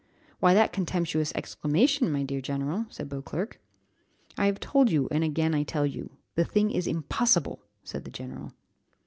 "Why 0.39 0.55
that 0.55 0.73
contemptuous 0.73 1.31
exclamation, 1.35 2.11
my 2.11 2.23
dear 2.23 2.41
general?" 2.41 2.87
said 2.89 3.07
Beauclerc. 3.07 3.59
"I 4.35 4.47
have 4.47 4.59
told 4.59 4.89
you, 4.89 5.07
and 5.11 5.23
again 5.23 5.53
I 5.53 5.61
tell 5.61 5.85
you, 5.85 6.17
the 6.33 6.43
thing 6.43 6.71
is 6.71 6.87
impossible!" 6.87 7.61
said 7.83 8.03
the 8.05 8.09
general. 8.09 8.51